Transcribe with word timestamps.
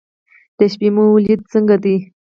د 0.57 0.59
شپې 0.71 0.89
مو 0.95 1.05
لید 1.25 1.41
څنګه 1.51 1.75
دی؟ 1.83 1.95